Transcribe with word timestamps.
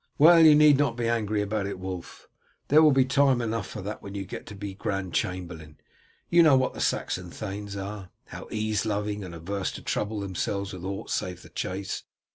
"Well, 0.17 0.39
you 0.39 0.55
need 0.55 0.79
not 0.79 0.97
be 0.97 1.07
angry 1.07 1.43
about 1.43 1.67
it, 1.67 1.77
Wulf. 1.77 2.27
There 2.69 2.81
will 2.81 2.91
be 2.91 3.05
time 3.05 3.39
enough 3.39 3.67
for 3.67 3.83
that 3.83 4.01
when 4.01 4.15
you 4.15 4.25
get 4.25 4.47
to 4.47 4.55
be 4.55 4.73
grand 4.73 5.13
chamberlain. 5.13 5.77
You 6.27 6.41
know 6.41 6.57
what 6.57 6.73
the 6.73 6.81
Saxon 6.81 7.29
thanes 7.29 7.75
are 7.77 8.09
how 8.29 8.47
ease 8.49 8.83
loving, 8.83 9.23
and 9.23 9.35
averse 9.35 9.71
to 9.73 9.83
trouble 9.83 10.21
themselves 10.21 10.73
with 10.73 10.83
aught 10.85 11.11
save 11.11 11.43
the 11.43 11.49
chase. 11.49 12.01